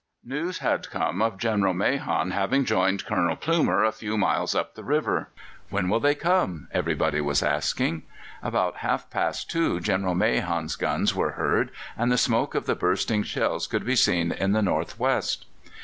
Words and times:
News 0.23 0.57
had 0.57 0.89
come 0.89 1.21
of 1.21 1.37
General 1.37 1.75
Mahon 1.75 2.31
having 2.31 2.65
joined 2.65 3.05
Colonel 3.05 3.35
Plumer 3.35 3.83
a 3.83 3.91
few 3.91 4.17
miles 4.17 4.55
up 4.55 4.73
the 4.73 4.83
river. 4.83 5.29
"When 5.69 5.89
will 5.89 5.99
they 5.99 6.15
come?" 6.15 6.67
everybody 6.71 7.21
was 7.21 7.43
asking. 7.43 8.01
About 8.41 8.77
half 8.77 9.11
past 9.11 9.51
two 9.51 9.79
General 9.79 10.15
Mahon's 10.15 10.75
guns 10.75 11.13
were 11.13 11.33
heard, 11.33 11.69
and 11.95 12.11
the 12.11 12.17
smoke 12.17 12.55
of 12.55 12.65
the 12.65 12.73
bursting 12.73 13.21
shells 13.21 13.67
could 13.67 13.85
be 13.85 13.95
seen 13.95 14.31
in 14.31 14.53
the 14.53 14.63
north 14.63 14.97
west. 14.99 15.45